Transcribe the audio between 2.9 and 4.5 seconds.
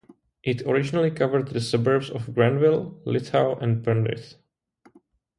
Lithgow and Penrith.